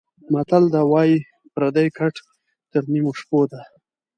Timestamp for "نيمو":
2.91-3.11